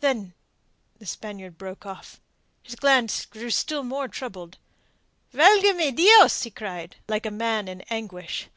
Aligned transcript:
"Then...." 0.00 0.34
The 0.98 1.06
Spaniard 1.06 1.56
broke 1.56 1.86
off. 1.86 2.20
His 2.62 2.74
glance 2.74 3.24
grew 3.24 3.48
still 3.48 3.82
more 3.82 4.06
troubled. 4.06 4.58
"Valga 5.32 5.74
me 5.74 5.90
Dios!" 5.90 6.42
he 6.42 6.50
cried 6.50 6.96
out, 6.98 7.08
like 7.10 7.24
a 7.24 7.30
man 7.30 7.68
in 7.68 7.80
anguish. 7.88 8.48